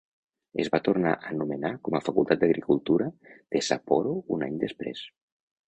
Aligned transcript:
Es 0.61 0.69
va 0.75 0.79
tornar 0.87 1.11
anomenar 1.31 1.71
com 1.89 1.99
a 1.99 2.01
Facultat 2.07 2.41
d'Agricultura 2.45 3.11
de 3.29 3.63
Sapporo 3.71 4.17
un 4.39 4.51
any 4.51 4.59
després. 4.67 5.09